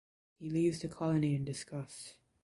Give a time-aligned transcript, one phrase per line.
[0.39, 2.15] He leaves the colony in disgust.